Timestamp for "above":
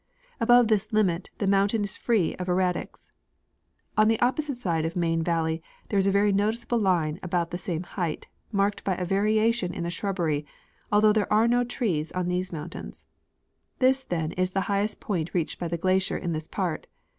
0.39-0.67